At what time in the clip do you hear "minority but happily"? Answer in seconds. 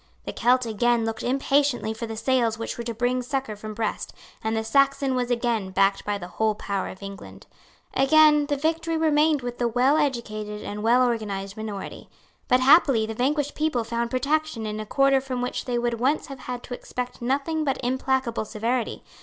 11.55-13.05